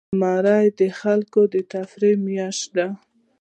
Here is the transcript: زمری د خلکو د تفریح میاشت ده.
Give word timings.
زمری 0.17 0.65
د 0.79 0.81
خلکو 0.99 1.41
د 1.53 1.55
تفریح 1.73 2.17
میاشت 2.27 2.63
ده. 2.77 2.87